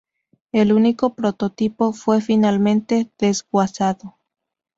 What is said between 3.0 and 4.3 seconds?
desguazado.